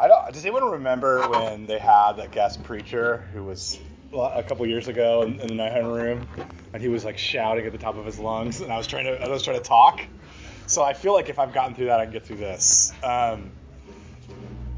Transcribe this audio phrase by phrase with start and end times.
[0.00, 0.32] I don't.
[0.32, 3.78] Does anyone remember when they had that guest preacher who was
[4.14, 6.28] a couple years ago in, in the 900 room,
[6.72, 9.04] and he was like shouting at the top of his lungs, and I was trying
[9.04, 10.00] to I was trying to talk.
[10.66, 12.92] So I feel like if I've gotten through that, I can get through this.
[13.02, 13.50] Um,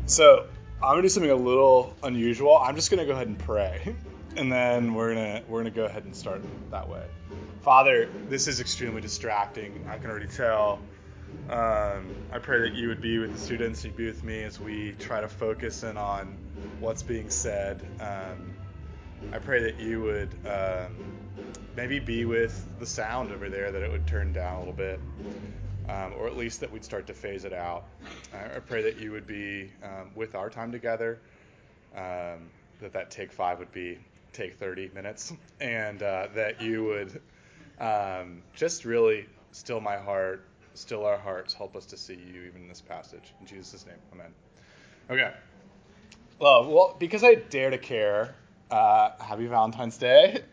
[0.07, 0.47] so
[0.83, 2.59] I'm gonna do something a little unusual.
[2.59, 3.95] I'm just gonna go ahead and pray,
[4.37, 6.43] and then we're gonna we're gonna go ahead and start
[6.73, 7.05] that way.
[7.63, 9.87] Father, this is extremely distracting.
[9.89, 10.81] I can already tell.
[11.49, 14.59] Um, I pray that you would be with the students, you'd be with me as
[14.59, 16.37] we try to focus in on
[16.81, 17.83] what's being said.
[18.01, 18.55] Um,
[19.33, 20.95] I pray that you would um,
[21.77, 25.01] maybe be with the sound over there, that it would turn down a little bit,
[25.89, 27.85] um, or at least that we'd start to phase it out.
[28.35, 31.19] I, pray that you would be um, with our time together,
[31.95, 33.99] um, that that take five would be
[34.33, 37.21] take 30 minutes, and uh, that you would
[38.55, 42.69] just really still my heart, still our hearts, help us to see you even in
[42.69, 43.33] this passage.
[43.41, 44.33] In Jesus' name, amen.
[45.11, 45.33] Okay.
[46.39, 48.35] Well, well, because I dare to care,
[48.71, 50.43] uh, happy Valentine's Day.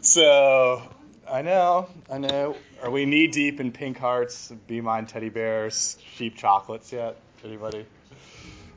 [0.00, 0.82] So
[1.30, 2.56] I know, I know.
[2.82, 7.20] Are we knee deep in pink hearts, be mine teddy bears, sheep chocolates yet?
[7.44, 7.86] Anybody?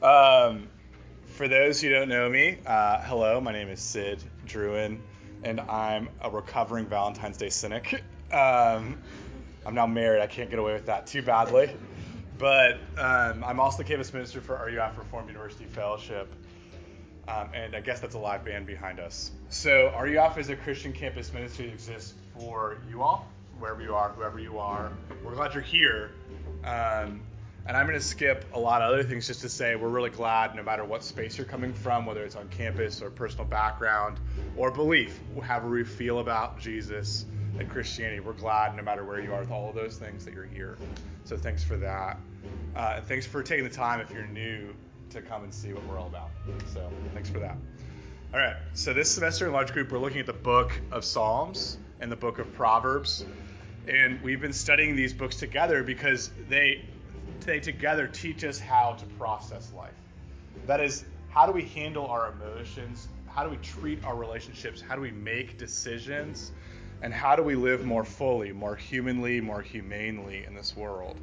[0.02, 0.68] Um,
[1.26, 5.00] for those who don't know me, uh, hello, my name is Sid Druin,
[5.42, 8.04] and I'm a recovering Valentine's Day cynic.
[8.34, 8.98] Um,
[9.66, 11.72] I'm now married, I can't get away with that too badly.
[12.38, 16.34] But um, I'm also the campus minister for RUF Reformed University Fellowship.
[17.28, 19.32] Um, and I guess that's a live band behind us.
[19.50, 24.10] So RUF is a Christian campus ministry that exists for you all, wherever you are,
[24.10, 24.92] whoever you are.
[25.24, 26.12] We're glad you're here.
[26.66, 27.22] Um,
[27.66, 30.10] and I'm going to skip a lot of other things just to say we're really
[30.10, 34.20] glad no matter what space you're coming from, whether it's on campus or personal background
[34.58, 37.26] or belief, however you feel about Jesus
[37.60, 40.34] and Christianity, we're glad no matter where you are with all of those things that
[40.34, 40.78] you're here.
[41.26, 42.18] So thanks for that.
[42.76, 44.74] Uh, and thanks for taking the time if you're new
[45.12, 46.32] to come and see what we're all about.
[46.74, 47.56] So thanks for that.
[48.34, 51.78] All right, so this semester in large group, we're looking at the book of Psalms
[52.00, 53.26] and the book of Proverbs.
[53.88, 56.84] And we've been studying these books together because they,
[57.42, 59.94] they together teach us how to process life.
[60.66, 63.08] That is, how do we handle our emotions?
[63.28, 64.82] How do we treat our relationships?
[64.82, 66.52] How do we make decisions?
[67.04, 71.20] And how do we live more fully, more humanly, more humanely in this world,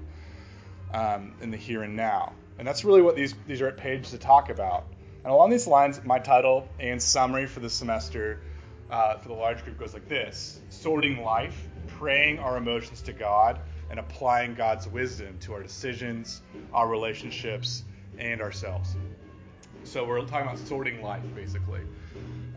[0.93, 2.35] um, in the here and now?
[2.59, 4.85] And that's really what these, these are at page to talk about.
[5.25, 8.43] And along these lines, my title and summary for the semester
[8.91, 13.59] uh, for the large group goes like this Sorting life, praying our emotions to God,
[13.89, 16.43] and applying God's wisdom to our decisions,
[16.75, 17.85] our relationships,
[18.19, 18.97] and ourselves.
[19.85, 21.81] So we're talking about sorting life, basically.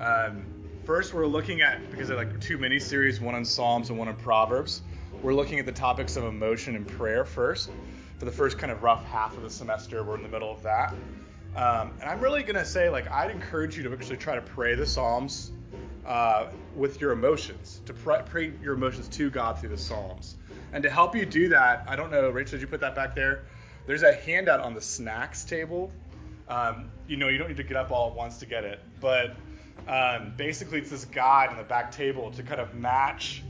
[0.01, 0.43] Um,
[0.83, 4.07] first, we're looking at, because they're like two mini series, one on Psalms and one
[4.07, 4.81] on Proverbs,
[5.21, 7.69] we're looking at the topics of emotion and prayer first
[8.17, 10.03] for the first kind of rough half of the semester.
[10.03, 10.93] We're in the middle of that.
[11.55, 14.75] Um, and I'm really to say, like, I'd encourage you to actually try to pray
[14.75, 15.51] the Psalms
[16.05, 20.35] uh, with your emotions, to pray, pray, your emotions to God through the Psalms.
[20.73, 23.15] And to help you do that, I don't know, Rachel, did you put that back
[23.15, 23.45] there?
[23.85, 25.91] There's a handout on the snacks table.
[26.49, 28.79] Um, you know, you don't need to get up all at once to get it,
[28.99, 29.35] but
[29.87, 33.43] um, basically it's this guide on the back table to kind of match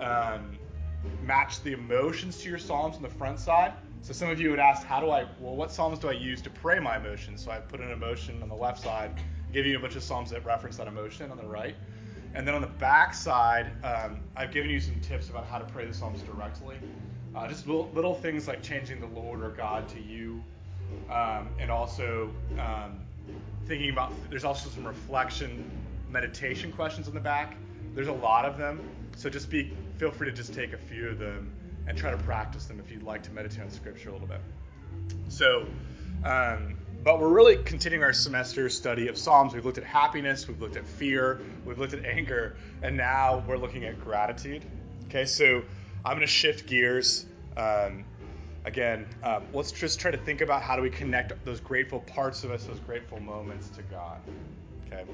[0.00, 0.58] um,
[1.22, 3.72] match the emotions to your psalms on the front side
[4.02, 6.40] so some of you would ask, how do I, well, what psalms do I use
[6.42, 7.44] to pray my emotions?
[7.44, 9.12] So I put an emotion on the left side,
[9.52, 11.74] give you a bunch of psalms that reference that emotion on the right.
[12.34, 15.64] And then on the back side, um, I've given you some tips about how to
[15.64, 16.76] pray the psalms directly.
[17.34, 20.42] Uh, just little, little, things like changing the Lord or God to you,
[21.10, 23.00] um, and also um,
[23.68, 24.12] thinking about.
[24.30, 25.70] There's also some reflection,
[26.10, 27.56] meditation questions on the back.
[27.94, 28.80] There's a lot of them,
[29.16, 31.52] so just be feel free to just take a few of them
[31.86, 34.40] and try to practice them if you'd like to meditate on Scripture a little bit.
[35.28, 35.66] So,
[36.24, 39.54] um, but we're really continuing our semester study of Psalms.
[39.54, 43.56] We've looked at happiness, we've looked at fear, we've looked at anger, and now we're
[43.56, 44.64] looking at gratitude.
[45.06, 45.62] Okay, so
[46.04, 47.24] I'm going to shift gears.
[47.56, 48.04] Um,
[48.68, 52.44] again, um, let's just try to think about how do we connect those grateful parts
[52.44, 54.20] of us, those grateful moments to God.
[54.86, 55.04] Okay.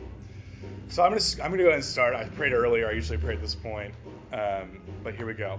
[0.88, 2.14] So I'm gonna I'm gonna go ahead and start.
[2.14, 2.88] I prayed earlier.
[2.88, 3.94] I usually pray at this point,
[4.32, 5.58] um, but here we go.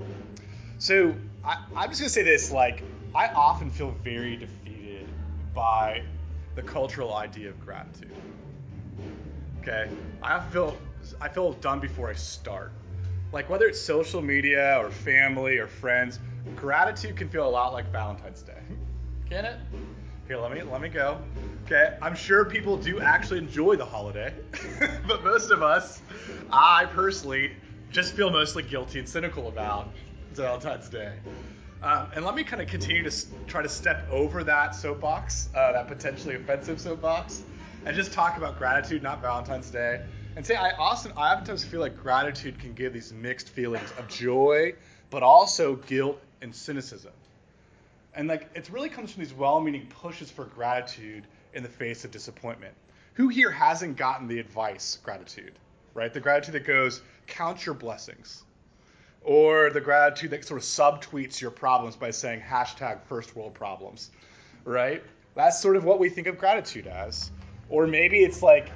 [0.78, 2.84] So I, I'm just gonna say this: like
[3.16, 5.08] I often feel very defeated
[5.54, 6.04] by
[6.56, 8.12] the cultural idea of gratitude.
[9.62, 9.90] Okay,
[10.22, 10.78] I feel
[11.22, 12.72] I feel done before I start.
[13.32, 16.20] Like whether it's social media or family or friends,
[16.56, 18.62] gratitude can feel a lot like Valentine's Day.
[19.30, 19.60] Can it?
[20.28, 21.20] Here, let me let me go.
[21.66, 24.34] Okay, I'm sure people do actually enjoy the holiday,
[25.08, 26.02] but most of us,
[26.52, 27.52] I personally,
[27.90, 29.96] just feel mostly guilty and cynical about
[30.34, 31.14] Valentine's Day.
[31.82, 35.50] Um, and let me kind of continue to s- try to step over that soapbox,
[35.56, 37.44] uh, that potentially offensive soapbox,
[37.86, 40.02] and just talk about gratitude, not Valentine's Day.
[40.36, 44.08] And say I often, I oftentimes feel like gratitude can give these mixed feelings of
[44.08, 44.74] joy,
[45.10, 47.12] but also guilt and cynicism.
[48.14, 52.12] And like it really comes from these well-meaning pushes for gratitude in the face of
[52.12, 52.74] disappointment.
[53.16, 55.54] Who here hasn't gotten the advice gratitude,
[55.94, 56.14] right?
[56.14, 58.44] The gratitude that goes, count your blessings
[59.22, 64.12] or the gratitude that sort of subtweets your problems by saying hashtag first world problems,
[64.64, 65.04] right?
[65.34, 67.32] That's sort of what we think of gratitude as.
[67.68, 68.70] Or maybe it's like,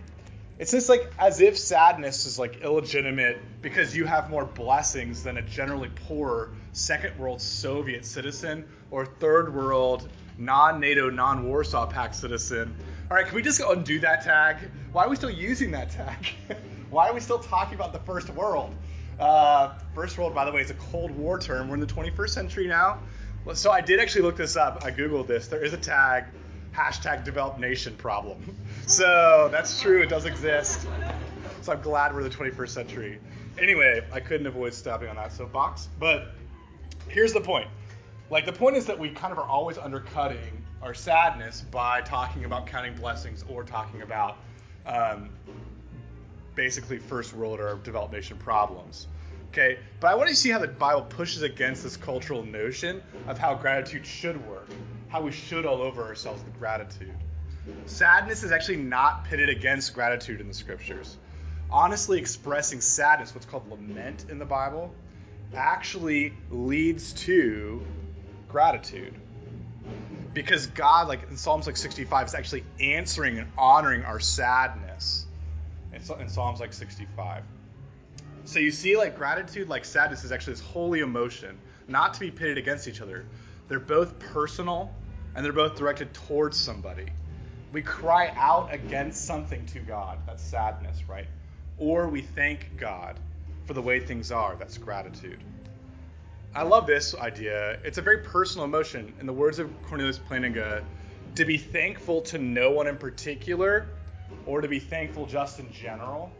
[0.59, 5.37] it's just like as if sadness is like illegitimate because you have more blessings than
[5.37, 12.13] a generally poor second world Soviet citizen or third world non NATO, non Warsaw Pact
[12.13, 12.75] citizen.
[13.09, 14.57] All right, can we just and that tag?
[14.91, 16.27] Why are we still using that tag?
[16.89, 18.75] Why are we still talking about the first world?
[19.17, 21.69] Uh, first world, by the way, is a Cold War term.
[21.69, 22.99] We're in the 21st century now.
[23.53, 24.83] So I did actually look this up.
[24.83, 25.47] I Googled this.
[25.47, 26.25] There is a tag,
[26.79, 28.55] hashtag developed nation problem.
[28.87, 30.01] So that's true.
[30.01, 30.87] It does exist.
[31.61, 33.19] So I'm glad we're the 21st century.
[33.59, 35.89] Anyway, I couldn't avoid stopping on that soapbox.
[35.99, 36.33] But
[37.07, 37.67] here's the point.
[38.31, 42.45] Like the point is that we kind of are always undercutting our sadness by talking
[42.45, 44.37] about counting blessings or talking about
[44.87, 45.29] um,
[46.55, 49.07] basically first world or developed nation problems.
[49.51, 53.37] Okay, but I want to see how the Bible pushes against this cultural notion of
[53.37, 54.67] how gratitude should work,
[55.09, 57.13] how we should all over ourselves with gratitude.
[57.85, 61.17] Sadness is actually not pitted against gratitude in the scriptures.
[61.69, 64.93] Honestly, expressing sadness, what's called lament in the Bible,
[65.53, 67.85] actually leads to
[68.47, 69.13] gratitude.
[70.33, 75.25] Because God, like in Psalms like 65, is actually answering and honoring our sadness
[75.91, 77.43] in, in Psalms like 65.
[78.45, 81.57] So you see, like gratitude, like sadness, is actually this holy emotion,
[81.87, 83.25] not to be pitted against each other.
[83.67, 84.91] They're both personal
[85.39, 87.05] and they're both directed towards somebody.
[87.71, 90.17] We cry out against something to God.
[90.27, 91.29] That's sadness, right?
[91.77, 93.17] Or we thank God
[93.63, 94.57] for the way things are.
[94.57, 95.41] That's gratitude.
[96.53, 97.79] I love this idea.
[97.85, 99.13] It's a very personal emotion.
[99.21, 100.83] In the words of Cornelius Plantinga,
[101.35, 103.87] to be thankful to no one in particular
[104.45, 106.33] or to be thankful just in general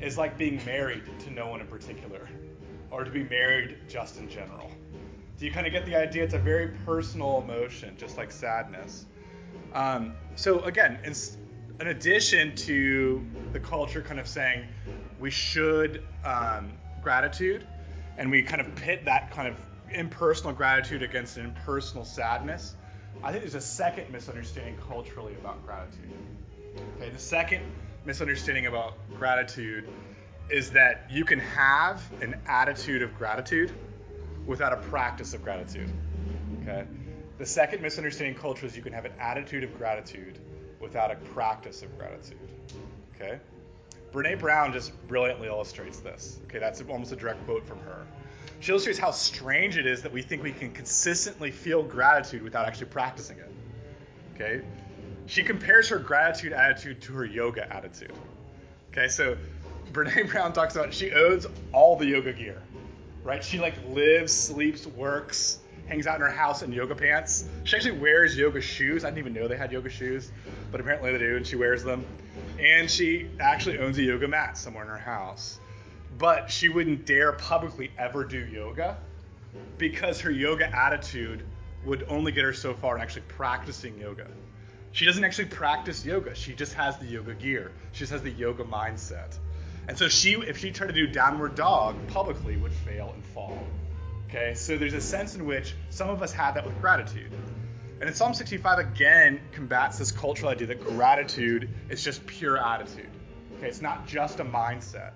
[0.00, 2.28] is like being married to no one in particular
[2.92, 4.70] or to be married just in general.
[5.40, 6.22] Do you kind of get the idea?
[6.22, 9.06] It's a very personal emotion, just like sadness.
[9.72, 11.14] Um, so, again, in,
[11.80, 14.66] in, addition to the culture kind of saying
[15.18, 16.72] we should um,
[17.02, 17.66] gratitude,
[18.18, 19.56] and we kind of pit that kind of
[19.90, 22.74] impersonal gratitude against an impersonal sadness,
[23.22, 26.12] I think there's a second misunderstanding culturally about gratitude.
[26.98, 27.62] Okay, the second
[28.04, 29.88] misunderstanding about gratitude
[30.50, 33.72] is that you can have an attitude of gratitude
[34.50, 35.88] without a practice of gratitude.
[36.62, 36.84] Okay?
[37.38, 40.38] The second misunderstanding culture is you can have an attitude of gratitude
[40.80, 42.36] without a practice of gratitude.
[43.14, 43.38] Okay?
[44.12, 46.40] Brene Brown just brilliantly illustrates this.
[46.46, 48.04] Okay, that's almost a direct quote from her.
[48.58, 52.66] She illustrates how strange it is that we think we can consistently feel gratitude without
[52.66, 53.52] actually practicing it.
[54.34, 54.64] Okay?
[55.26, 58.12] She compares her gratitude attitude to her yoga attitude.
[58.90, 59.36] Okay, so
[59.92, 62.60] Brene Brown talks about she owns all the yoga gear,
[63.22, 63.42] right?
[63.42, 67.48] She like lives, sleeps, works, hangs out in her house in yoga pants.
[67.64, 69.04] She actually wears yoga shoes.
[69.04, 70.30] I didn't even know they had yoga shoes,
[70.70, 72.04] but apparently they do, and she wears them.
[72.58, 75.58] And she actually owns a yoga mat somewhere in her house.
[76.18, 78.98] But she wouldn't dare publicly ever do yoga
[79.78, 81.44] because her yoga attitude
[81.84, 84.26] would only get her so far in actually practicing yoga.
[84.92, 86.34] She doesn't actually practice yoga.
[86.34, 87.72] She just has the yoga gear.
[87.92, 89.38] She just has the yoga mindset.
[89.88, 93.58] And so she, if she tried to do downward dog publicly, would fail and fall.
[94.28, 97.32] Okay, so there's a sense in which some of us have that with gratitude.
[98.00, 103.10] And in Psalm 65 again combats this cultural idea that gratitude is just pure attitude.
[103.58, 105.12] Okay, it's not just a mindset.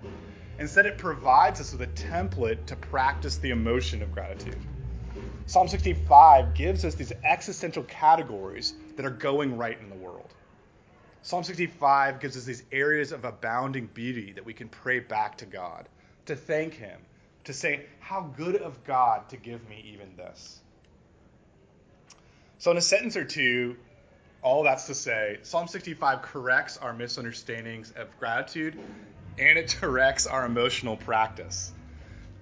[0.59, 4.57] Instead, it provides us with a template to practice the emotion of gratitude.
[5.47, 10.33] Psalm 65 gives us these existential categories that are going right in the world.
[11.25, 15.47] Psalm 65 gives us these areas of abounding beauty that we can pray back to
[15.47, 15.89] God,
[16.27, 16.99] to thank Him,
[17.45, 20.59] to say, How good of God to give me even this.
[22.59, 23.75] So, in a sentence or two,
[24.43, 28.77] all that's to say, Psalm 65 corrects our misunderstandings of gratitude
[29.39, 31.73] and it directs our emotional practice.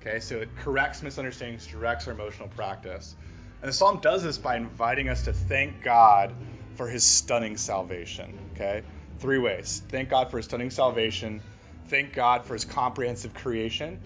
[0.02, 3.16] Okay, so it corrects misunderstandings, directs our emotional practice.
[3.62, 6.36] And the psalm does this by inviting us to thank God
[6.76, 8.38] for his stunning salvation.
[8.54, 8.84] Okay,
[9.20, 11.42] three ways thank God for his stunning salvation,
[11.88, 14.00] thank God for his comprehensive creation,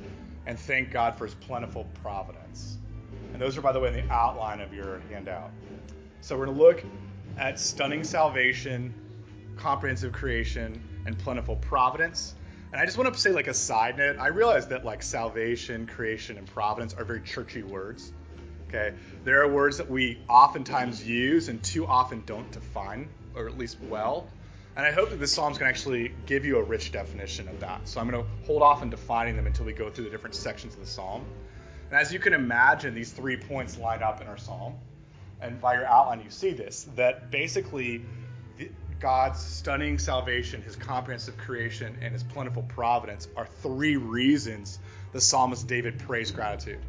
[0.46, 2.78] and thank God for his plentiful providence.
[3.34, 5.52] And those are, by the way, in the outline of your handout.
[6.22, 6.84] So we're going to look
[7.38, 8.94] at stunning salvation,
[9.58, 12.34] comprehensive creation, and plentiful providence.
[12.72, 15.88] And I just want to say, like a side note, I realize that like salvation,
[15.88, 18.12] creation, and providence are very churchy words.
[18.68, 18.94] Okay,
[19.24, 23.78] there are words that we oftentimes use and too often don't define, or at least
[23.82, 24.28] well.
[24.76, 27.88] And I hope that this psalm's to actually give you a rich definition of that.
[27.88, 30.36] So I'm going to hold off on defining them until we go through the different
[30.36, 31.26] sections of the psalm.
[31.90, 34.76] And as you can imagine, these three points line up in our psalm.
[35.42, 38.04] And by your outline, you see this that basically
[39.00, 44.78] God's stunning salvation, his comprehensive creation, and his plentiful providence are three reasons
[45.14, 46.80] the psalmist David prays gratitude.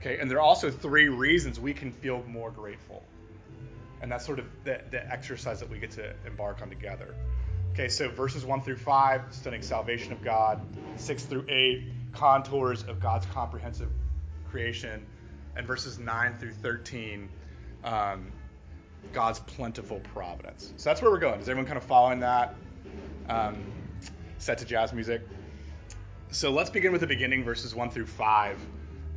[0.00, 3.04] Okay, and there are also three reasons we can feel more grateful.
[4.00, 7.14] And that's sort of the, the exercise that we get to embark on together.
[7.72, 10.62] Okay, so verses 1 through 5, stunning salvation of God.
[10.96, 13.90] 6 through 8, contours of God's comprehensive
[14.50, 15.04] creation.
[15.54, 17.28] And verses 9 through 13,
[17.84, 18.32] um,
[19.12, 20.72] God's plentiful providence.
[20.76, 21.40] So that's where we're going.
[21.40, 22.54] Is everyone kind of following that?
[23.28, 23.64] Um,
[24.38, 25.20] set to jazz music.
[26.30, 28.58] So let's begin with the beginning, verses 1 through 5,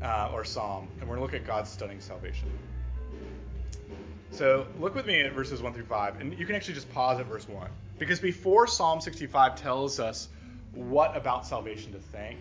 [0.04, 2.50] uh, or Psalm, and we're going to look at God's stunning salvation.
[4.32, 7.20] So look with me at verses 1 through 5, and you can actually just pause
[7.20, 7.70] at verse 1.
[8.00, 10.28] Because before Psalm 65 tells us
[10.74, 12.40] what about salvation to think,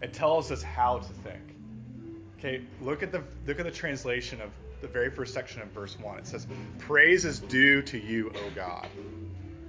[0.00, 1.42] it tells us how to think.
[2.38, 4.50] Okay, look at the look at the translation of
[4.80, 6.18] the very first section of verse 1.
[6.18, 6.46] It says,
[6.78, 8.88] Praise is due to you, O God.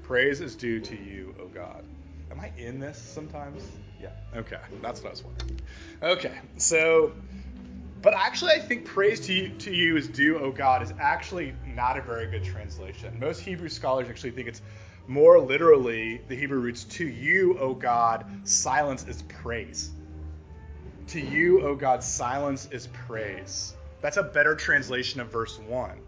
[0.04, 1.84] Praise is due to you, O God.
[2.38, 3.64] Am I in this sometimes?
[4.00, 4.10] Yeah.
[4.36, 4.60] Okay.
[4.84, 5.60] That's what I was wondering.
[6.04, 6.38] Okay.
[6.58, 7.14] So,
[8.04, 11.56] but actually, I think praise to you, to you is due, O God, is actually
[11.66, 13.20] not a very good translation.
[13.20, 14.62] Most Hebrew scholars actually think it's
[15.08, 19.90] more literally the Hebrew roots to you, O God, silence is praise.
[21.08, 23.74] To you, O God, silence is praise.
[24.02, 26.02] That's a better translation of verse 1.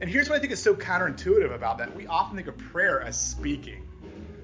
[0.00, 1.96] And here's what I think is so counterintuitive about that.
[1.96, 3.85] We often think of prayer as speaking.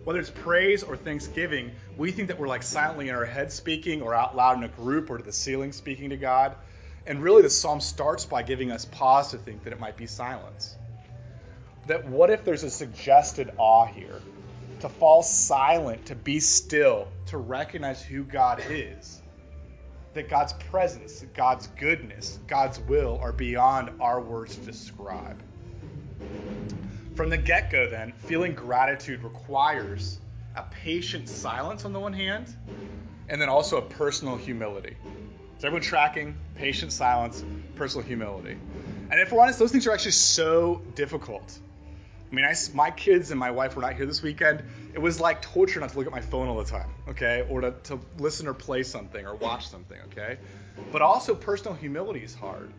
[0.05, 4.03] Whether it's praise or thanksgiving, we think that we're like silently in our head speaking
[4.03, 6.57] or out loud in a group or to the ceiling speaking to God.
[7.07, 10.07] And really, the psalm starts by giving us pause to think that it might be
[10.07, 10.75] silence.
[11.87, 14.21] That what if there's a suggested awe here?
[14.81, 19.23] To fall silent, to be still, to recognize who God is
[20.15, 25.43] that God's presence, God's goodness, God's will are beyond our words to describe.
[27.15, 30.19] From the get go, then, feeling gratitude requires
[30.57, 32.55] a patient silence on the one hand,
[33.29, 34.97] and then also a personal humility.
[35.59, 36.37] Is everyone tracking?
[36.55, 38.57] Patient silence, personal humility.
[39.11, 41.59] And if we're honest, those things are actually so difficult.
[42.31, 44.63] I mean, I, my kids and my wife were not here this weekend.
[44.95, 47.47] It was like torture not to look at my phone all the time, okay?
[47.51, 50.39] Or to, to listen or play something or watch something, okay?
[50.91, 52.73] But also, personal humility is hard.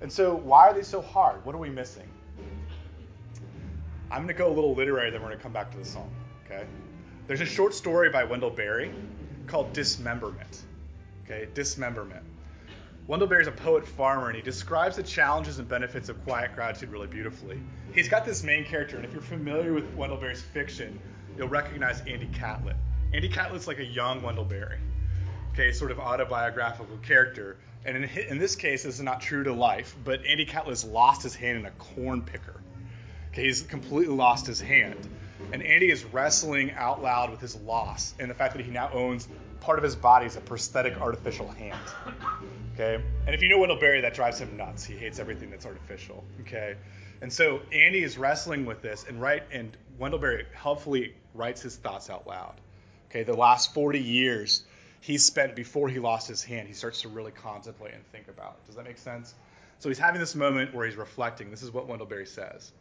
[0.00, 1.44] And so, why are they so hard?
[1.44, 2.08] What are we missing?
[4.10, 5.84] I'm going to go a little literary, then we're going to come back to the
[5.84, 6.10] song,
[6.44, 6.66] okay?
[7.28, 8.92] There's a short story by Wendell Berry
[9.46, 10.62] called Dismemberment,
[11.24, 11.46] okay?
[11.54, 12.24] Dismemberment.
[13.06, 16.56] Wendell Berry is a poet farmer, and he describes the challenges and benefits of quiet
[16.56, 17.60] gratitude really beautifully.
[17.94, 20.98] He's got this main character, and if you're familiar with Wendell Berry's fiction,
[21.36, 22.76] you'll recognize Andy Catlett.
[23.14, 24.78] Andy Catlett's like a young Wendell Berry,
[25.52, 27.58] okay, sort of autobiographical character.
[27.84, 30.84] And in, in this case, this is not true to life, but Andy Catlett has
[30.84, 32.60] lost his hand in a corn picker.
[33.32, 35.08] Okay, he's completely lost his hand.
[35.52, 38.90] And Andy is wrestling out loud with his loss and the fact that he now
[38.92, 39.28] owns
[39.60, 41.78] part of his body as a prosthetic artificial hand.
[42.74, 43.02] Okay?
[43.26, 44.84] And if you know Wendell Berry, that drives him nuts.
[44.84, 46.24] He hates everything that's artificial.
[46.40, 46.76] Okay?
[47.20, 51.76] And so Andy is wrestling with this, and right, and Wendell Berry helpfully writes his
[51.76, 52.54] thoughts out loud.
[53.10, 54.64] Okay, the last 40 years
[55.00, 58.58] he spent before he lost his hand, he starts to really contemplate and think about.
[58.62, 58.66] It.
[58.66, 59.34] Does that make sense?
[59.78, 61.50] So he's having this moment where he's reflecting.
[61.50, 62.72] This is what Wendell Berry says.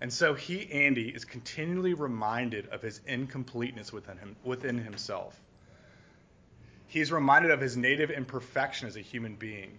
[0.00, 5.40] And so he, Andy, is continually reminded of his incompleteness within him, within himself.
[6.86, 9.78] He's reminded of his native imperfection as a human being,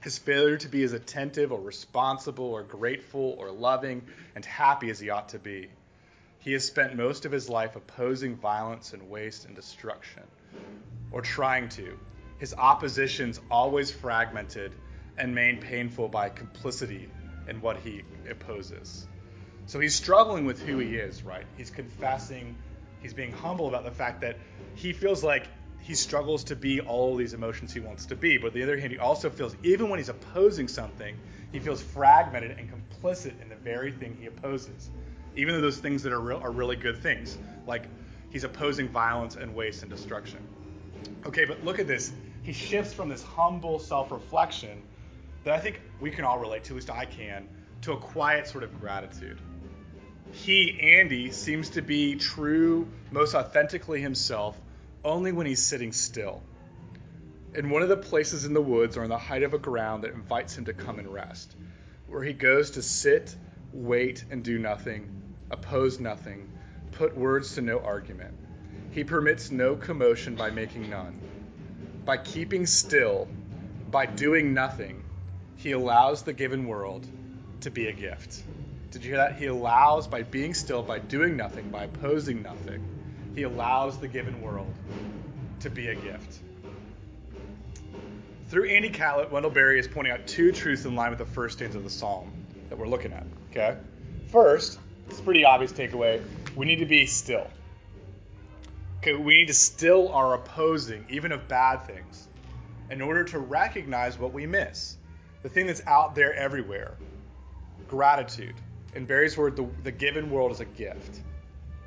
[0.00, 4.02] his failure to be as attentive or responsible or grateful or loving
[4.34, 5.68] and happy as he ought to be.
[6.38, 10.22] He has spent most of his life opposing violence and waste and destruction,
[11.10, 11.96] or trying to.
[12.38, 14.74] His oppositions always fragmented
[15.18, 17.08] and made painful by complicity
[17.46, 19.06] in what he opposes.
[19.66, 21.46] So he's struggling with who he is, right?
[21.56, 22.56] He's confessing,
[23.00, 24.36] he's being humble about the fact that
[24.74, 25.46] he feels like
[25.82, 28.38] he struggles to be all these emotions he wants to be.
[28.38, 31.16] But on the other hand, he also feels, even when he's opposing something,
[31.50, 34.90] he feels fragmented and complicit in the very thing he opposes.
[35.36, 37.88] Even though those things that are, real, are really good things, like
[38.30, 40.40] he's opposing violence and waste and destruction.
[41.26, 42.12] Okay, but look at this.
[42.42, 44.82] He shifts from this humble self reflection
[45.44, 47.48] that I think we can all relate to, at least I can,
[47.82, 49.40] to a quiet sort of gratitude.
[50.32, 54.58] He, Andy, seems to be true, most authentically himself,
[55.04, 56.42] only when he's sitting still.
[57.54, 60.04] In one of the places in the woods or on the height of a ground
[60.04, 61.54] that invites him to come and rest,
[62.06, 63.36] where he goes to sit,
[63.72, 65.10] wait, and do nothing,
[65.50, 66.48] oppose nothing,
[66.92, 68.32] put words to no argument.
[68.92, 71.20] He permits no commotion by making none.
[72.04, 73.28] By keeping still,
[73.90, 75.04] by doing nothing,
[75.56, 77.06] he allows the given world
[77.62, 78.42] to be a gift.
[78.90, 79.36] Did you hear that?
[79.36, 82.84] He allows, by being still, by doing nothing, by opposing nothing,
[83.34, 84.72] he allows the given world
[85.60, 86.40] to be a gift.
[88.48, 91.56] Through Andy Catlett, Wendell Berry is pointing out two truths in line with the first
[91.56, 92.30] stanza of the psalm
[92.68, 93.24] that we're looking at.
[93.50, 93.78] Okay?
[94.28, 94.78] First,
[95.08, 96.22] it's a pretty obvious takeaway.
[96.54, 97.46] We need to be still.
[98.98, 102.28] Okay, we need to still our opposing, even of bad things,
[102.90, 104.96] in order to recognize what we miss.
[105.42, 106.94] The thing that's out there everywhere.
[107.92, 108.54] Gratitude.
[108.94, 111.20] In Berry's word, the, the given world is a gift.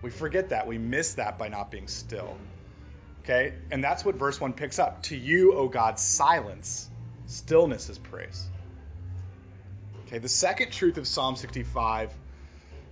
[0.04, 0.68] We forget that.
[0.68, 2.38] We miss that by not being still.
[3.24, 3.56] Okay?
[3.72, 5.02] And that's what verse 1 picks up.
[5.04, 6.88] To you, O God, silence,
[7.26, 8.48] stillness is praise.
[10.06, 12.14] Okay, the second truth of Psalm 65,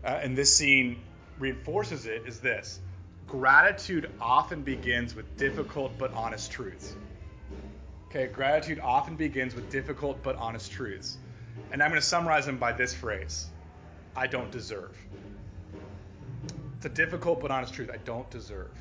[0.04, 1.00] uh, and this scene
[1.38, 2.80] reinforces it, is this
[3.28, 6.96] gratitude often begins with difficult but honest truths.
[8.08, 11.20] Okay, gratitude often begins with difficult but honest truths.
[11.72, 13.48] And I'm going to summarize them by this phrase
[14.16, 14.96] I don't deserve.
[16.78, 17.90] It's a difficult but honest truth.
[17.92, 18.72] I don't deserve.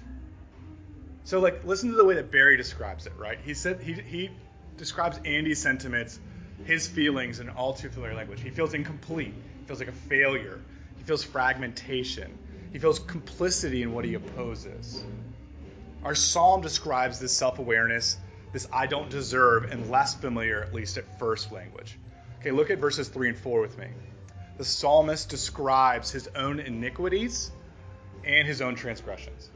[1.25, 3.38] So, like, listen to the way that Berry describes it, right?
[3.45, 4.31] He said he, he
[4.76, 6.19] describes Andy's sentiments,
[6.64, 8.41] his feelings in all too familiar language.
[8.41, 9.33] He feels incomplete.
[9.61, 10.61] He feels like a failure.
[10.99, 12.37] He feels fragmentation.
[12.73, 15.05] He feels complicity in what he opposes.
[16.02, 18.17] Our psalm describes this self awareness,
[18.52, 21.99] this I don't deserve, in less familiar, at least at first, language.
[22.43, 23.87] Okay, look at verses 3 and 4 with me.
[24.59, 27.53] The psalmist describes his own iniquities
[28.25, 29.49] and his own transgressions.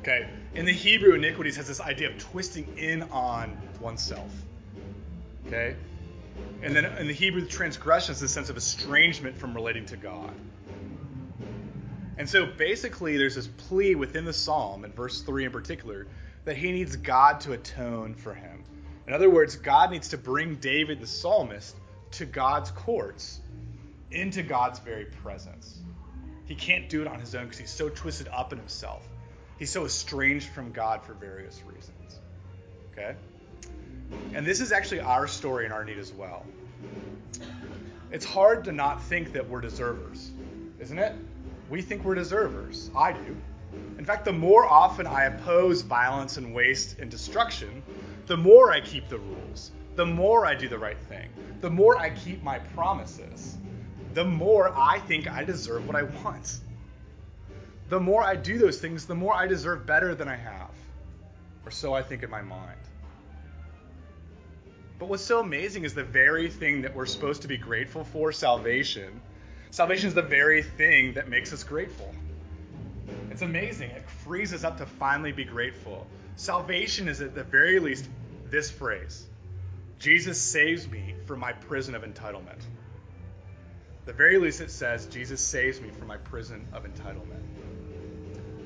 [0.00, 4.32] Okay, in the Hebrew, iniquities has this idea of twisting in on oneself.
[5.46, 5.76] Okay,
[6.60, 10.34] and then in the Hebrew, transgression is the sense of estrangement from relating to God.
[12.18, 16.08] And so basically, there's this plea within the psalm, in verse 3 in particular,
[16.46, 18.64] that he needs God to atone for him.
[19.06, 21.76] In other words, God needs to bring David the psalmist
[22.12, 23.40] to God's courts,
[24.10, 25.78] into God's very presence.
[26.44, 29.06] He can't do it on his own because he's so twisted up in himself.
[29.58, 32.20] He's so estranged from God for various reasons.
[32.92, 33.14] Okay?
[34.34, 36.44] And this is actually our story and our need as well.
[38.10, 40.30] It's hard to not think that we're deservers,
[40.80, 41.14] isn't it?
[41.70, 42.90] We think we're deservers.
[42.94, 43.36] I do.
[43.98, 47.82] In fact, the more often I oppose violence and waste and destruction,
[48.26, 51.30] the more I keep the rules, the more I do the right thing,
[51.62, 53.56] the more I keep my promises,
[54.14, 56.58] the more I think I deserve what I want.
[57.88, 60.70] The more I do those things, the more I deserve better than I have.
[61.64, 62.78] Or so I think in my mind.
[64.98, 68.32] But what's so amazing is the very thing that we're supposed to be grateful for,
[68.32, 69.20] salvation.
[69.70, 72.12] Salvation is the very thing that makes us grateful.
[73.30, 73.90] It's amazing.
[73.90, 76.08] It frees us up to finally be grateful.
[76.34, 78.08] Salvation is at the very least
[78.50, 79.28] this phrase
[80.02, 82.60] Jesus saves me from my prison of entitlement.
[84.04, 87.44] The very least it says, Jesus saves me from my prison of entitlement.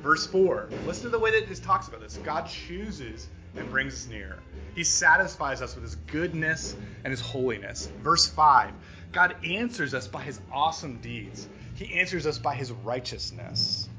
[0.01, 2.17] Verse 4, listen to the way that this talks about this.
[2.25, 4.39] God chooses and brings us near.
[4.75, 7.91] He satisfies us with his goodness and his holiness.
[8.03, 8.73] Verse 5,
[9.13, 11.47] God answers us by his awesome deeds.
[11.75, 13.91] He answers us by his righteousness.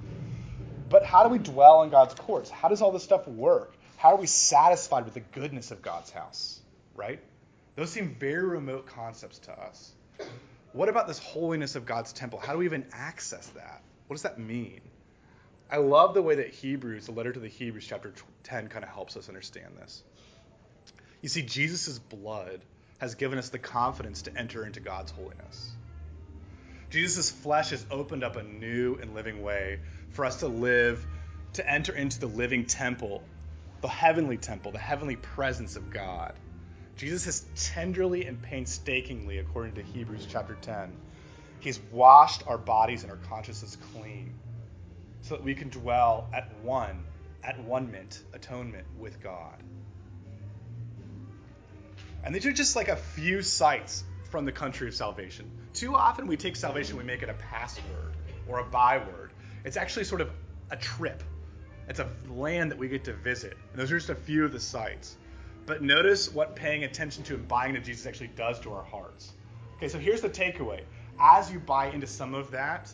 [0.90, 2.50] But how do we dwell in God's courts?
[2.50, 3.76] How does all this stuff work?
[3.98, 6.57] How are we satisfied with the goodness of God's house?
[6.98, 7.22] Right?
[7.78, 9.94] Those seem very remote concepts to us.
[10.74, 12.40] What about this holiness of God's temple?
[12.40, 13.82] How do we even access that?
[14.08, 14.82] What does that mean?
[15.70, 18.90] I love the way that Hebrews, the letter to the Hebrews, chapter 10, kind of
[18.90, 20.04] helps us understand this.
[21.22, 22.62] You see, Jesus' blood
[23.00, 25.72] has given us the confidence to enter into God's holiness.
[26.90, 29.80] Jesus' flesh has opened up a new and living way
[30.12, 31.06] for us to live,
[31.54, 33.24] to enter into the living temple,
[33.82, 36.34] the heavenly temple, the heavenly presence of God.
[36.98, 40.92] Jesus has tenderly and painstakingly, according to Hebrews chapter 10,
[41.60, 44.34] he's washed our bodies and our consciences clean
[45.22, 47.04] so that we can dwell at one,
[47.44, 49.62] at one mint, atonement with God.
[52.24, 55.52] And these are just like a few sites from the country of salvation.
[55.74, 58.16] Too often we take salvation, we make it a password
[58.48, 59.32] or a byword.
[59.64, 60.32] It's actually sort of
[60.72, 61.24] a trip.
[61.88, 63.56] It's a land that we get to visit.
[63.72, 65.16] And those are just a few of the sites.
[65.68, 69.34] But notice what paying attention to and buying into Jesus actually does to our hearts.
[69.76, 70.82] Okay, so here's the takeaway.
[71.20, 72.92] As you buy into some of that,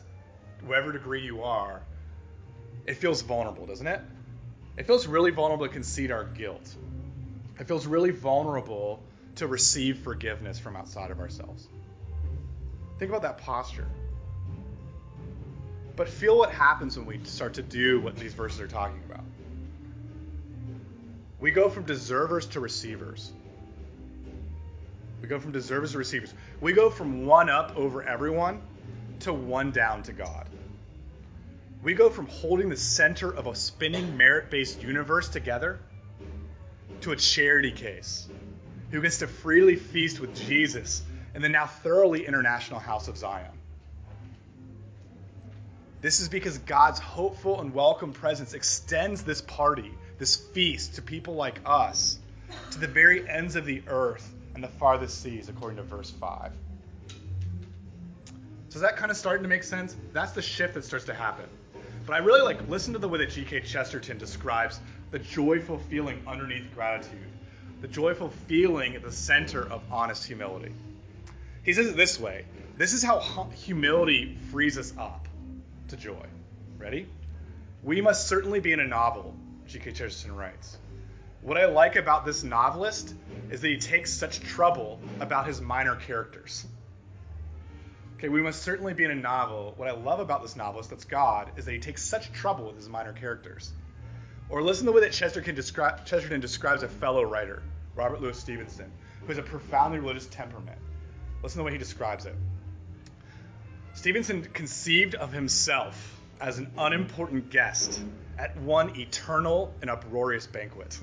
[0.66, 1.84] whatever degree you are,
[2.88, 4.02] it feels vulnerable, doesn't it?
[4.76, 6.76] It feels really vulnerable to concede our guilt.
[7.60, 9.04] It feels really vulnerable
[9.36, 11.68] to receive forgiveness from outside of ourselves.
[12.98, 13.88] Think about that posture.
[15.96, 19.24] But feel what happens when we start to do what these verses are talking about.
[21.44, 23.34] We go from deservers to receivers.
[25.22, 26.34] We go from deservers to receivers.
[26.62, 28.62] We go from one up over everyone
[29.20, 30.48] to one down to God.
[31.84, 35.82] We go from holding the center of a spinning merit based universe together
[37.02, 38.30] to a charity case
[38.92, 41.04] who gets to freely feast with Jesus
[41.36, 43.52] in the now thoroughly international house of Zion.
[46.04, 51.36] This is because God's hopeful and welcome presence extends this party, this feast, to people
[51.36, 52.20] like us,
[52.72, 56.52] to the very ends of the earth and the farthest seas, according to verse 5.
[58.68, 59.96] So is that kind of starting to make sense?
[60.12, 61.46] That's the shift that starts to happen.
[62.06, 63.62] But I really like listen to the way that G.K.
[63.62, 67.32] Chesterton describes the joyful feeling underneath gratitude,
[67.80, 70.74] the joyful feeling at the center of honest humility.
[71.64, 72.44] He says it this way
[72.78, 75.30] this is how humility frees us up
[75.94, 76.26] to joy.
[76.78, 77.08] Ready?
[77.84, 79.36] We must certainly be in a novel,
[79.68, 79.92] G.K.
[79.92, 80.78] Chesterton writes.
[81.42, 83.14] What I like about this novelist
[83.52, 86.66] is that he takes such trouble about his minor characters.
[88.18, 89.74] Okay, we must certainly be in a novel.
[89.76, 92.78] What I love about this novelist, that's God, is that he takes such trouble with
[92.78, 93.72] his minor characters.
[94.50, 97.62] Or listen to the way that Chesterton, descri- Chesterton describes a fellow writer,
[97.96, 100.80] Robert Louis Stevenson, who has a profoundly religious temperament.
[101.44, 102.36] Listen to the way he describes it.
[103.94, 108.02] Stevenson conceived of himself as an unimportant guest
[108.38, 111.00] at one eternal and uproarious banquet.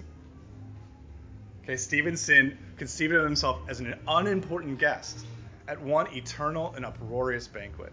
[1.63, 5.25] Okay, Stevenson conceived of himself as an unimportant guest
[5.69, 7.93] at one eternal and uproarious banquet.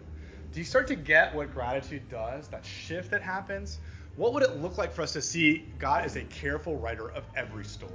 [0.52, 2.48] Do you start to get what gratitude does?
[2.48, 3.78] That shift that happens?
[4.16, 7.22] What would it look like for us to see God as a careful writer of
[7.36, 7.92] every story?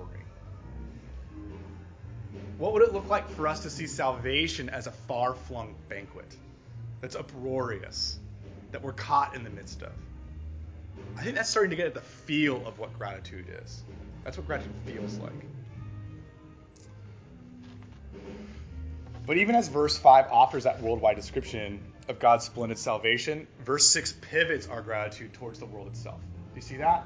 [2.57, 6.37] What would it look like for us to see salvation as a far flung banquet?
[7.03, 8.17] That's uproarious,
[8.71, 9.91] that we're caught in the midst of.
[11.17, 13.83] I think that's starting to get at the feel of what gratitude is.
[14.23, 15.33] That's what gratitude feels like.
[19.27, 24.15] But even as verse 5 offers that worldwide description of God's splendid salvation, verse 6
[24.21, 26.21] pivots our gratitude towards the world itself.
[26.21, 27.05] Do you see that?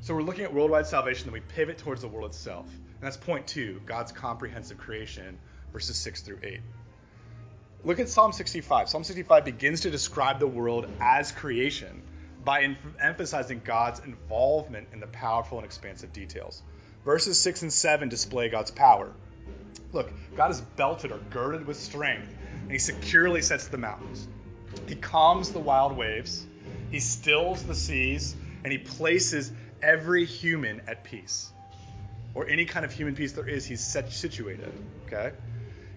[0.00, 2.64] So we're looking at worldwide salvation, then we pivot towards the world itself.
[2.72, 5.38] And that's point two God's comprehensive creation,
[5.74, 6.60] verses 6 through 8.
[7.86, 8.88] Look at Psalm 65.
[8.88, 12.02] Psalm 65 begins to describe the world as creation
[12.44, 16.64] by em- emphasizing God's involvement in the powerful and expansive details.
[17.04, 19.12] Verses 6 and 7 display God's power.
[19.92, 24.26] Look, God is belted or girded with strength, and he securely sets the mountains.
[24.88, 26.44] He calms the wild waves,
[26.90, 31.52] he stills the seas, and he places every human at peace.
[32.34, 34.72] Or any kind of human peace there is, he's situated.
[35.06, 35.30] Okay?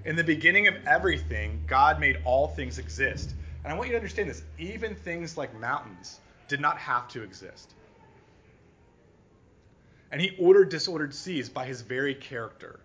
[0.06, 3.34] In the beginning of everything, God made all things exist.
[3.64, 7.24] And I want you to understand this even things like mountains did not have to
[7.24, 7.74] exist.
[10.12, 12.80] And he ordered disordered seas by his very character.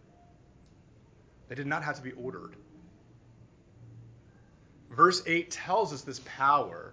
[1.48, 2.57] They did not have to be ordered.
[4.90, 6.92] Verse 8 tells us this power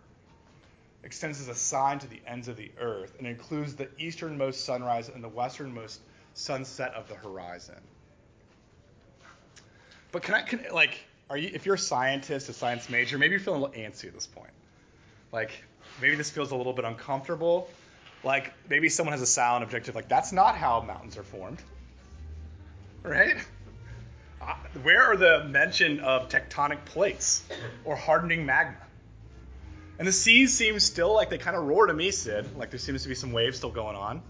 [1.03, 5.09] extends as a sign to the ends of the earth and includes the easternmost sunrise
[5.09, 5.99] and the westernmost
[6.33, 7.81] sunset of the horizon.
[10.11, 13.31] But can I, can, like, are you, if you're a scientist, a science major, maybe
[13.31, 14.51] you're feeling a little antsy at this point.
[15.31, 15.51] Like,
[16.01, 17.69] maybe this feels a little bit uncomfortable.
[18.23, 21.61] Like, maybe someone has a silent objective, like, that's not how mountains are formed.
[23.03, 23.35] Right?
[24.41, 27.43] Uh, where are the mention of tectonic plates
[27.85, 28.77] or hardening magma?
[29.99, 32.57] And the seas seem still like they kind of roar to me, Sid.
[32.57, 34.23] Like there seems to be some waves still going on.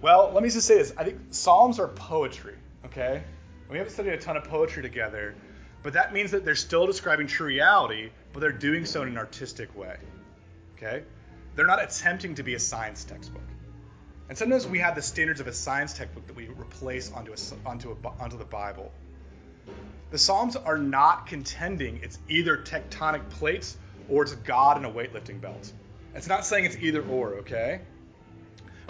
[0.00, 0.92] Well, let me just say this.
[0.96, 2.54] I think Psalms are poetry,
[2.86, 3.24] okay?
[3.70, 5.34] We haven't studied a ton of poetry together,
[5.82, 9.18] but that means that they're still describing true reality, but they're doing so in an
[9.18, 9.96] artistic way.
[10.76, 11.02] Okay?
[11.54, 13.42] They're not attempting to be a science textbook.
[14.28, 17.68] And sometimes we have the standards of a science textbook that we replace onto, a,
[17.68, 18.92] onto, a, onto the Bible.
[20.10, 23.76] The Psalms are not contending it's either tectonic plates
[24.08, 25.72] or it's God in a weightlifting belt.
[26.14, 27.80] It's not saying it's either or, okay?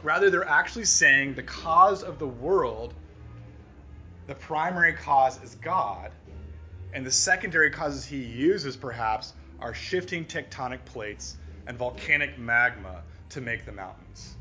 [0.02, 2.94] Rather, they're actually saying the cause of the world
[4.28, 6.12] the primary cause is God,
[6.92, 11.36] and the secondary causes he uses, perhaps, are shifting tectonic plates
[11.66, 14.36] and volcanic magma to make the mountains.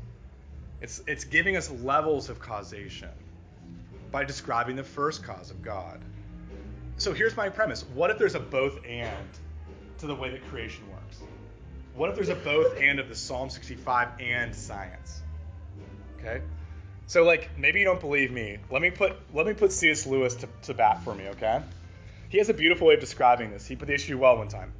[0.82, 3.08] It's, it's giving us levels of causation
[4.12, 6.00] by describing the first cause of God.
[6.98, 7.84] So here's my premise.
[7.94, 9.28] What if there's a both and
[9.98, 11.22] to the way that creation works?
[11.94, 15.22] What if there's a both and of the Psalm 65 and science?
[16.18, 16.42] Okay?
[17.08, 18.58] So like maybe you don't believe me.
[18.70, 20.06] Let me put let me put C.S.
[20.06, 21.62] Lewis to, to bat for me, okay?
[22.28, 23.66] He has a beautiful way of describing this.
[23.66, 24.72] He put the issue well one time.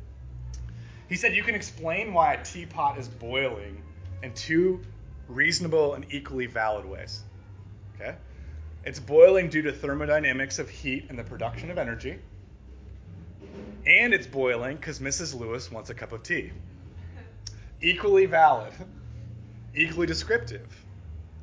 [1.08, 3.82] He said you can explain why a teapot is boiling
[4.22, 4.82] in two
[5.26, 7.22] reasonable and equally valid ways.
[7.94, 8.14] Okay?
[8.84, 12.18] It's boiling due to thermodynamics of heat and the production of energy.
[13.86, 15.38] And it's boiling because Mrs.
[15.38, 16.52] Lewis wants a cup of tea.
[17.80, 18.74] Equally valid,
[19.74, 20.77] equally descriptive.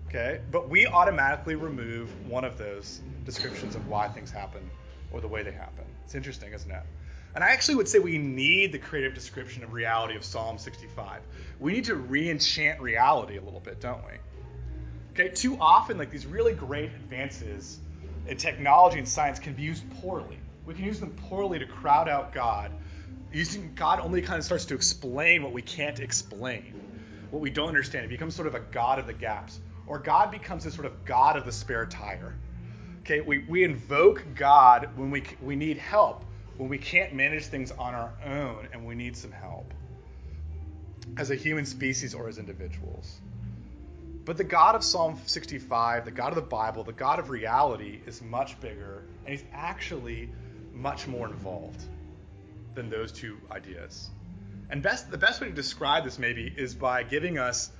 [0.07, 0.39] Okay?
[0.51, 4.69] But we automatically remove one of those descriptions of why things happen
[5.11, 5.85] or the way they happen.
[6.03, 6.83] It's interesting, isn't it?
[7.33, 11.21] And I actually would say we need the creative description of reality of Psalm 65.
[11.59, 14.13] We need to re-enchant reality a little bit, don't we?
[15.11, 17.79] Okay, too often, like these really great advances
[18.27, 20.37] in technology and science can be used poorly.
[20.65, 22.71] We can use them poorly to crowd out God.
[23.31, 26.73] Using God only kind of starts to explain what we can't explain,
[27.31, 28.05] what we don't understand.
[28.05, 31.05] It becomes sort of a God of the gaps, or God becomes this sort of
[31.05, 32.35] God of the spare tire.
[33.01, 36.25] Okay, we, we invoke God when we, we need help
[36.57, 39.73] when we can't manage things on our own and we need some help
[41.17, 43.19] as a human species or as individuals.
[44.23, 47.99] But the God of Psalm 65, the God of the Bible, the God of reality
[48.07, 50.29] is much bigger and he's actually
[50.73, 51.83] much more involved
[52.73, 54.09] than those two ideas.
[54.69, 57.71] And best, the best way to describe this maybe is by giving us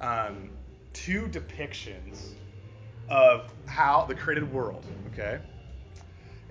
[0.00, 0.50] um,
[0.94, 2.30] two depictions
[3.10, 5.40] of how the created world, okay?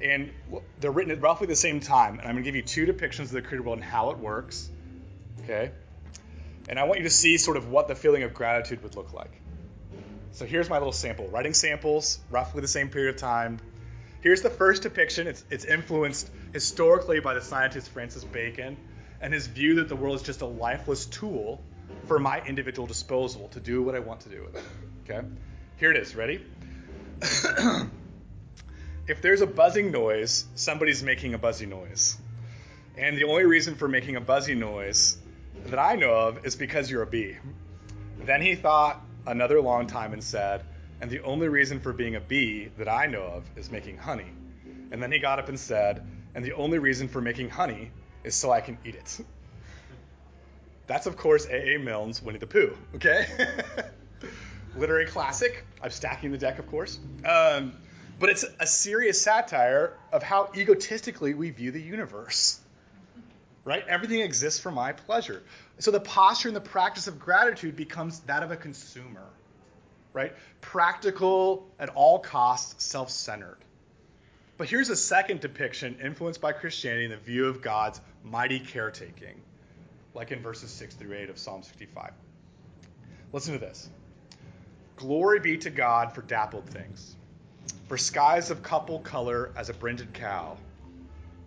[0.03, 0.31] and
[0.79, 2.19] they're written at roughly the same time.
[2.19, 4.17] And I'm going to give you two depictions of the created world and how it
[4.17, 4.69] works.
[5.43, 5.71] Okay?
[6.67, 9.13] And I want you to see sort of what the feeling of gratitude would look
[9.13, 9.31] like.
[10.31, 11.27] So here's my little sample.
[11.27, 13.59] Writing samples, roughly the same period of time.
[14.21, 15.27] Here's the first depiction.
[15.27, 18.77] It's, it's influenced historically by the scientist Francis Bacon
[19.21, 21.61] and his view that the world is just a lifeless tool
[22.05, 24.63] for my individual disposal to do what I want to do with it.
[25.09, 25.27] Okay?
[25.77, 26.15] Here it is.
[26.15, 26.45] Ready?
[29.07, 32.17] if there's a buzzing noise, somebody's making a buzzy noise.
[32.97, 35.17] And the only reason for making a buzzy noise
[35.65, 37.37] that I know of is because you're a bee.
[38.25, 40.63] Then he thought another long time and said,
[41.01, 44.31] and the only reason for being a bee that I know of is making honey.
[44.91, 47.91] And then he got up and said, and the only reason for making honey
[48.23, 49.19] is so I can eat it.
[50.87, 51.79] That's, of course, A.A.
[51.79, 53.25] Milne's Winnie the Pooh, okay?
[54.75, 55.65] Literary classic.
[55.81, 56.99] I'm stacking the deck, of course.
[57.25, 57.73] Um,
[58.19, 62.59] but it's a serious satire of how egotistically we view the universe.
[63.65, 63.87] Right?
[63.87, 65.41] Everything exists for my pleasure.
[65.79, 69.25] So the posture and the practice of gratitude becomes that of a consumer.
[70.11, 70.33] Right?
[70.59, 73.57] Practical, at all costs, self centered.
[74.57, 79.41] But here's a second depiction influenced by Christianity in the view of God's mighty caretaking,
[80.13, 82.11] like in verses 6 through 8 of Psalm 65.
[83.31, 83.89] Listen to this
[84.95, 87.15] Glory be to God for dappled things
[87.87, 90.57] for skies of couple color as a brinded cow,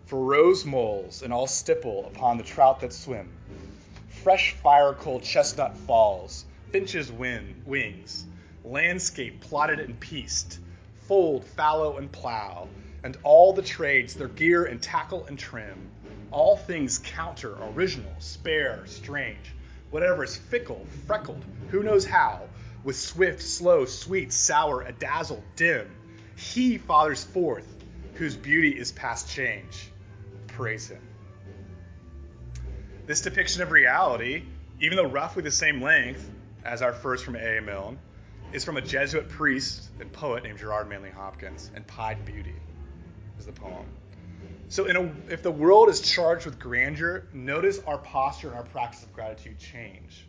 [0.05, 3.29] for rose moles and all stipple upon the trout that swim,
[4.07, 8.25] fresh fire cold chestnut falls, finches win, wings,
[8.63, 10.59] landscape plotted and pieced,
[11.07, 12.67] fold, fallow, and plow,
[13.03, 15.89] and all the trades, their gear and tackle and trim,
[16.31, 19.53] all things counter, original, spare, strange,
[19.89, 22.41] whatever is fickle, freckled, who knows how,
[22.83, 25.89] with swift, slow, sweet, sour, a dazzle, dim,
[26.35, 27.67] he fathers forth,
[28.15, 29.91] whose beauty is past change.
[30.47, 31.01] Praise him.
[33.05, 34.43] This depiction of reality,
[34.79, 36.29] even though roughly the same length
[36.65, 37.59] as our first from A.
[37.61, 37.97] Milne,
[38.51, 42.55] is from a Jesuit priest and poet named Gerard Manley Hopkins, and Pied Beauty
[43.39, 43.85] is the poem.
[44.69, 49.01] So, a, if the world is charged with grandeur, notice our posture and our practice
[49.01, 50.27] of gratitude change.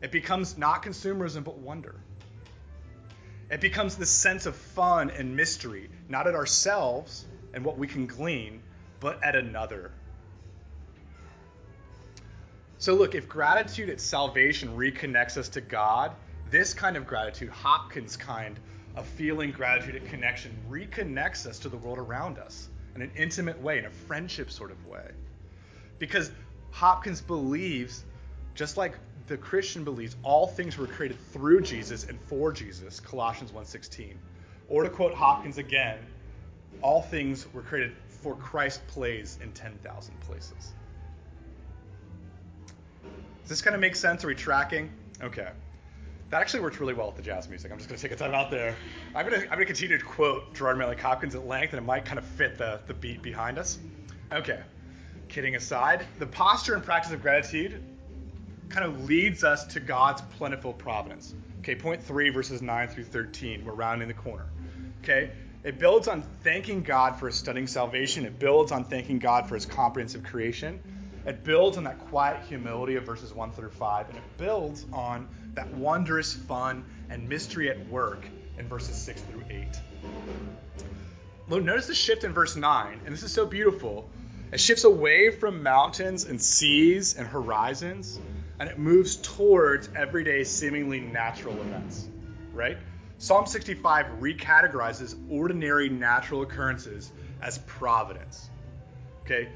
[0.00, 1.96] It becomes not consumerism, but wonder.
[3.50, 8.06] It becomes this sense of fun and mystery, not at ourselves and what we can
[8.06, 8.62] glean,
[9.00, 9.90] but at another.
[12.78, 16.12] So, look, if gratitude at salvation reconnects us to God,
[16.50, 18.60] this kind of gratitude, Hopkins' kind
[18.94, 23.60] of feeling gratitude at connection, reconnects us to the world around us in an intimate
[23.60, 25.10] way, in a friendship sort of way.
[25.98, 26.32] Because
[26.70, 28.04] Hopkins believes
[28.54, 33.52] just like the Christian believes all things were created through Jesus and for Jesus, Colossians
[33.52, 34.16] 1:16.
[34.68, 35.98] Or to quote Hopkins again,
[36.82, 40.72] all things were created for Christ plays in 10,000 places.
[43.42, 44.24] Does this kind of make sense?
[44.24, 44.90] Are we tracking?
[45.22, 45.50] Okay.
[46.30, 47.70] That actually works really well with the jazz music.
[47.70, 48.74] I'm just going to take a time out there.
[49.14, 51.78] I'm going to, I'm going to continue to quote Gerard Manley Hopkins at length, and
[51.78, 53.78] it might kind of fit the, the beat behind us.
[54.32, 54.60] Okay,
[55.28, 57.80] kidding aside, the posture and practice of gratitude
[58.68, 61.32] kind of leads us to God's plentiful providence.
[61.60, 63.64] Okay, point three, verses 9 through 13.
[63.64, 64.46] We're rounding the corner.
[65.04, 65.30] Okay,
[65.62, 69.54] it builds on thanking God for his stunning salvation, it builds on thanking God for
[69.54, 70.80] his comprehensive creation.
[71.24, 75.28] It builds on that quiet humility of verses 1 through 5, and it builds on
[75.56, 78.24] that wondrous fun and mystery at work
[78.58, 79.66] in verses 6 through 8.
[81.48, 84.08] Look, notice the shift in verse 9, and this is so beautiful.
[84.52, 88.20] It shifts away from mountains and seas and horizons,
[88.58, 92.08] and it moves towards everyday, seemingly natural events,
[92.52, 92.78] right?
[93.18, 98.50] Psalm 65 recategorizes ordinary natural occurrences as providence.
[99.22, 99.48] Okay?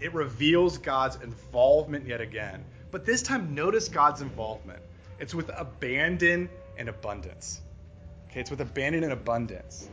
[0.00, 2.64] It reveals God's involvement yet again.
[2.90, 4.80] But this time, notice God's involvement.
[5.18, 7.60] It's with abandon and abundance.
[8.30, 9.88] Okay, it's with abandon and abundance.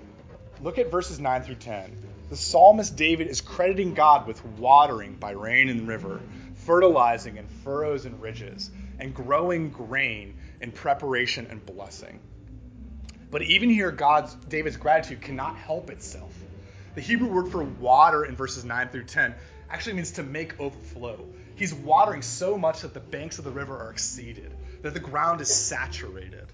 [0.61, 1.97] Look at verses 9 through 10.
[2.29, 6.21] The psalmist David is crediting God with watering by rain and river,
[6.55, 12.19] fertilizing in furrows and ridges, and growing grain in preparation and blessing.
[13.31, 16.33] But even here, God's David's gratitude cannot help itself.
[16.95, 19.33] The Hebrew word for water in verses 9 through 10
[19.69, 21.25] actually means to make overflow.
[21.55, 25.41] He's watering so much that the banks of the river are exceeded, that the ground
[25.41, 26.51] is saturated.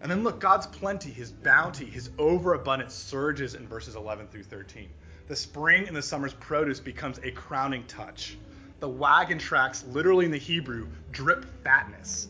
[0.00, 4.88] And then look, God's plenty, his bounty, his overabundance surges in verses 11 through 13.
[5.28, 8.36] The spring and the summer's produce becomes a crowning touch.
[8.80, 12.28] The wagon tracks, literally in the Hebrew, drip fatness.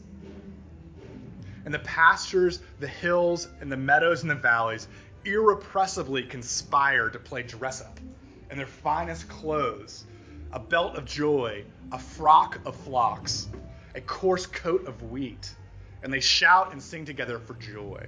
[1.64, 4.88] And the pastures, the hills, and the meadows and the valleys
[5.24, 8.00] irrepressibly conspire to play dress up
[8.50, 10.04] in their finest clothes,
[10.52, 13.48] a belt of joy, a frock of flocks,
[13.94, 15.54] a coarse coat of wheat,
[16.02, 18.06] and they shout and sing together for joy.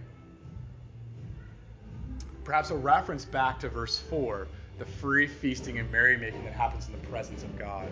[2.44, 6.92] Perhaps a reference back to verse 4, the free feasting and merrymaking that happens in
[6.92, 7.88] the presence of God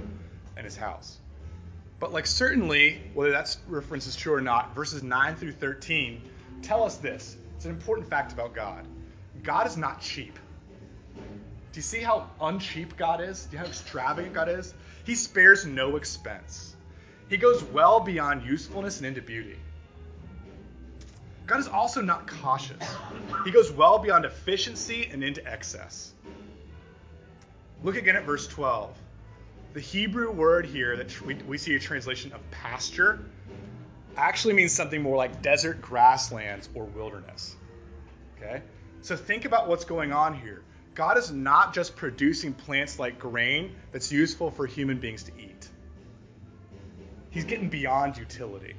[0.56, 1.18] and his house.
[2.00, 6.20] But, like, certainly, whether that reference is true or not, verses 9 through 13
[6.62, 7.36] tell us this.
[7.56, 8.86] It's an important fact about God
[9.42, 10.38] God is not cheap.
[11.72, 13.44] Do you see how uncheap God is?
[13.46, 14.74] Do you know how extravagant God is?
[15.04, 16.74] He spares no expense.
[17.28, 19.56] He goes well beyond usefulness and into beauty.
[21.46, 22.96] God is also not cautious.
[23.44, 26.12] He goes well beyond efficiency and into excess.
[27.82, 28.96] Look again at verse 12.
[29.72, 33.20] The Hebrew word here that we, we see a translation of pasture
[34.16, 37.54] actually means something more like desert grasslands or wilderness.
[38.36, 38.62] Okay?
[39.02, 40.62] So think about what's going on here.
[40.94, 45.68] God is not just producing plants like grain that's useful for human beings to eat.
[47.30, 48.74] He's getting beyond utility.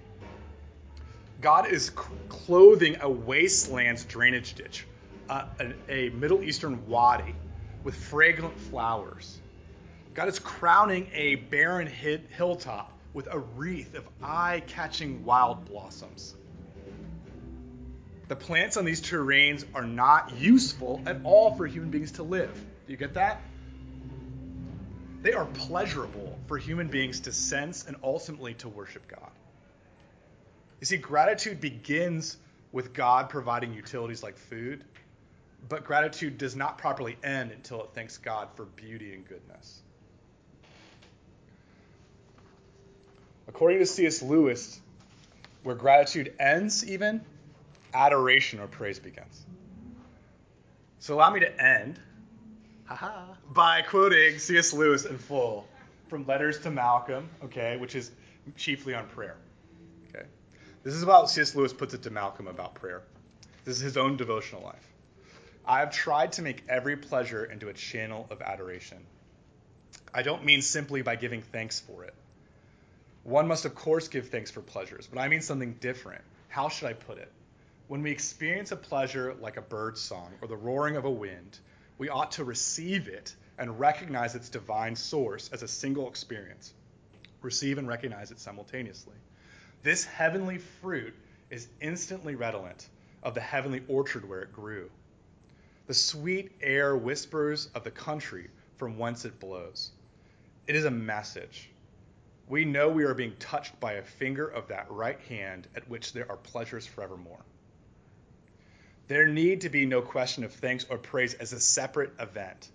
[1.39, 1.91] God is
[2.30, 4.86] clothing a wasteland's drainage ditch,
[5.30, 7.34] uh, a, a Middle Eastern wadi
[7.84, 9.39] with fragrant flowers.
[10.13, 16.36] God is crowning a barren hilltop with a wreath of eye catching wild blossoms.
[18.32, 22.54] The plants on these terrains are not useful at all for human beings to live.
[22.88, 23.41] Do you get that?
[25.22, 29.30] They are pleasurable for human beings to sense and ultimately to worship God.
[30.80, 32.38] You see, gratitude begins
[32.72, 34.86] with God providing utilities like food,
[35.67, 39.82] but gratitude does not properly end until it thanks God for beauty and goodness.
[43.50, 44.22] According to C.S.
[44.22, 44.80] Lewis,
[45.63, 47.26] where gratitude ends, even,
[47.93, 49.45] adoration or praise begins.
[50.99, 51.99] So allow me to end
[52.86, 54.73] haha, by quoting C.S.
[54.73, 55.67] Lewis in full
[56.08, 58.12] from Letters to Malcolm, okay, which is
[58.58, 59.36] chiefly on prayer.
[60.10, 60.25] Okay.
[60.84, 61.56] This is about C.S.
[61.56, 63.01] Lewis puts it to Malcolm about prayer.
[63.65, 64.88] This is his own devotional life.
[65.65, 68.97] I have tried to make every pleasure into a channel of adoration.
[70.13, 72.13] I don't mean simply by giving thanks for it.
[73.23, 76.23] One must, of course, give thanks for pleasures, but I mean something different.
[76.49, 77.32] How should I put it?
[77.91, 81.60] When we experience a pleasure like a bird's song or the roaring of a wind,
[81.98, 86.73] we ought to receive it and recognize its divine source as a single experience.
[87.42, 89.15] Receive and recognize it simultaneously.
[89.83, 91.13] This heavenly fruit
[91.50, 92.87] is instantly redolent
[93.23, 94.89] of the heavenly orchard where it grew.
[95.87, 99.92] The sweet air whispers of the country from whence it blows.
[100.65, 101.69] It is a message.
[102.48, 106.13] We know we are being touched by a finger of that right hand at which
[106.13, 107.44] there are pleasures forevermore.
[109.12, 112.69] There need to be no question of thanks or praise as a separate event,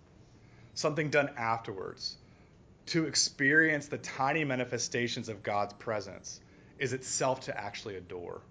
[0.74, 2.14] something done afterwards.
[2.88, 6.38] To experience the tiny manifestations of God's presence
[6.78, 8.42] is itself to actually adore.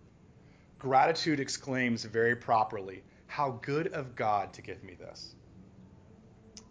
[0.79, 5.35] Gratitude exclaims very properly, How good of God to give me this.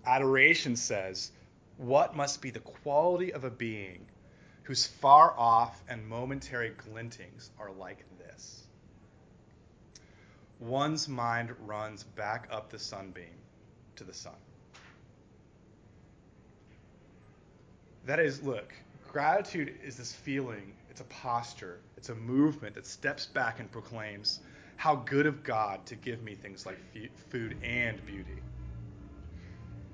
[0.04, 1.30] Adoration says,
[1.76, 4.04] What must be the quality of a being
[4.64, 8.23] whose far off and momentary glintings are like this?
[10.60, 13.36] One's mind runs back up the sunbeam
[13.96, 14.34] to the sun.
[18.06, 18.72] That is, look,
[19.08, 24.40] gratitude is this feeling, it's a posture, it's a movement that steps back and proclaims,
[24.76, 26.78] How good of God to give me things like
[27.30, 28.42] food and beauty.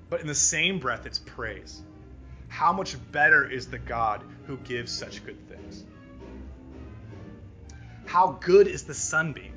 [0.09, 1.81] But in the same breath, it's praise.
[2.49, 5.85] How much better is the God who gives such good things?
[8.05, 9.50] How good is the sunbeam?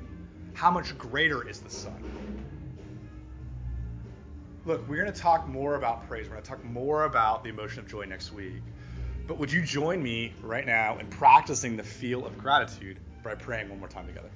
[0.55, 2.01] How much greater is the sun?
[4.65, 6.27] Look, we're going to talk more about praise.
[6.27, 8.61] We're going to talk more about the emotion of joy next week.
[9.27, 13.67] But would you join me right now in practicing the feel of gratitude by praying
[13.67, 14.29] one more time together?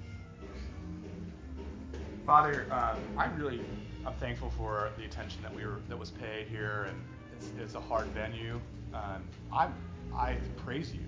[2.25, 3.61] Father, um, I really,
[4.05, 7.01] I'm thankful for the attention that we were that was paid here, and
[7.37, 8.59] it's, it's a hard venue.
[8.93, 9.69] Um, I,
[10.13, 10.99] I praise you.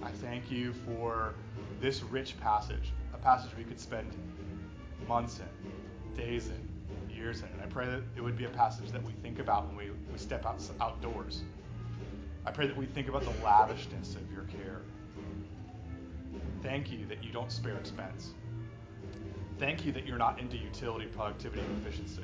[0.00, 1.34] I thank you for
[1.80, 4.10] this rich passage, a passage we could spend
[5.08, 7.48] months in, days in, years in.
[7.48, 9.90] And I pray that it would be a passage that we think about when we,
[10.12, 11.42] we step out, outdoors.
[12.46, 14.80] I pray that we think about the lavishness of your care.
[16.62, 18.30] Thank you that you don't spare expense.
[19.58, 22.22] Thank you that you're not into utility, productivity, and efficiency.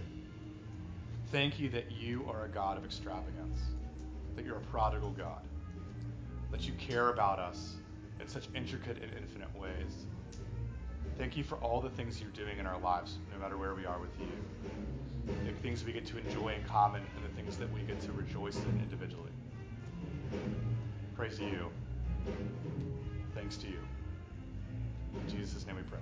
[1.33, 3.59] Thank you that you are a God of extravagance,
[4.37, 5.43] that you're a prodigal God,
[6.53, 7.75] that you care about us
[8.21, 10.07] in such intricate and infinite ways.
[11.17, 13.87] Thank you for all the things you're doing in our lives, no matter where we
[13.87, 14.27] are with you
[15.45, 18.13] the things we get to enjoy in common and the things that we get to
[18.13, 19.31] rejoice in individually.
[21.17, 21.71] Praise to you.
[23.35, 23.79] Thanks to you.
[25.15, 25.99] In Jesus' name we pray.